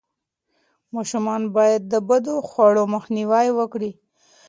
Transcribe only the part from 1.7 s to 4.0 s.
د بدخواړو مخنیوی وکړي.